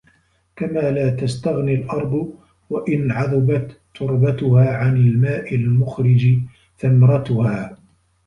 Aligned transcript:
كَمَا 0.55 0.91
لَا 0.91 1.09
تَسْتَغْنِي 1.15 1.73
الْأَرْضُ 1.73 2.35
وَإِنْ 2.69 3.11
عَذُبَتْ 3.11 3.79
تُرْبَتُهَا 3.95 4.77
عَنْ 4.77 4.95
الْمَاءِ 4.97 5.55
الْمُخْرِجِ 5.55 6.39
ثَمَرَتُهَا 6.77 7.77